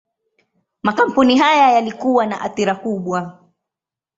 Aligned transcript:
Makampuni 0.83 1.37
haya 1.39 1.71
yalikuwa 1.71 2.25
na 2.25 2.41
athira 2.41 2.75
kubwa. 2.75 3.39